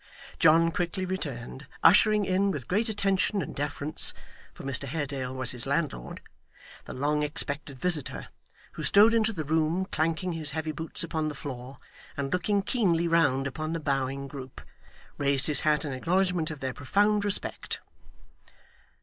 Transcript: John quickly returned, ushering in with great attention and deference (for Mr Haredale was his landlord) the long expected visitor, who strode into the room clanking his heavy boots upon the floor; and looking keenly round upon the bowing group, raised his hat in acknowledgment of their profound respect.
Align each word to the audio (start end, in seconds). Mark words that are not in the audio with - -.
John 0.39 0.71
quickly 0.71 1.05
returned, 1.05 1.67
ushering 1.83 2.25
in 2.25 2.49
with 2.49 2.67
great 2.67 2.89
attention 2.89 3.43
and 3.43 3.55
deference 3.55 4.15
(for 4.51 4.63
Mr 4.63 4.87
Haredale 4.87 5.31
was 5.35 5.51
his 5.51 5.67
landlord) 5.67 6.21
the 6.85 6.93
long 6.93 7.21
expected 7.21 7.79
visitor, 7.79 8.25
who 8.71 8.81
strode 8.81 9.13
into 9.13 9.31
the 9.31 9.43
room 9.43 9.85
clanking 9.85 10.31
his 10.33 10.53
heavy 10.53 10.71
boots 10.71 11.03
upon 11.03 11.27
the 11.27 11.35
floor; 11.35 11.77
and 12.17 12.33
looking 12.33 12.63
keenly 12.63 13.07
round 13.07 13.45
upon 13.45 13.73
the 13.73 13.79
bowing 13.79 14.27
group, 14.27 14.59
raised 15.19 15.45
his 15.45 15.59
hat 15.59 15.85
in 15.85 15.93
acknowledgment 15.93 16.49
of 16.49 16.61
their 16.61 16.73
profound 16.73 17.23
respect. 17.23 17.79